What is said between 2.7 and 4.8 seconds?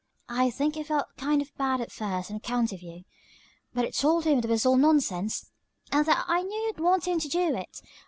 of you. But I told him that was all